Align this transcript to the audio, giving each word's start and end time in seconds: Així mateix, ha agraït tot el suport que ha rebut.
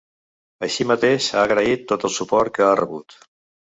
Així 0.67 0.87
mateix, 0.93 1.29
ha 1.37 1.45
agraït 1.51 1.87
tot 1.95 2.09
el 2.13 2.17
suport 2.19 2.59
que 2.61 2.71
ha 2.73 2.77
rebut. 2.85 3.21